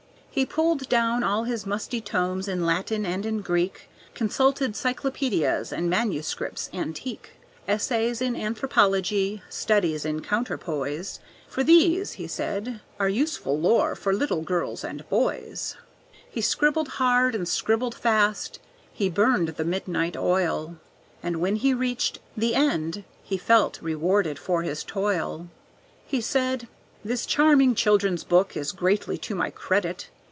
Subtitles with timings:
[0.33, 5.89] He pulled down all his musty tomes in Latin and in Greek; Consulted cyclopædias and
[5.89, 7.31] manuscripts antique,
[7.67, 11.19] Essays in Anthropology, studies in counterpoise
[11.49, 15.75] "For these," he said, "are useful lore for little girls and boys."
[16.29, 18.61] He scribbled hard, and scribbled fast,
[18.93, 20.77] he burned the midnight oil,
[21.21, 25.49] And when he reached "The End" he felt rewarded for his toil;
[26.07, 26.69] He said,
[27.03, 30.09] "This charming Children's Book is greatly to my credit."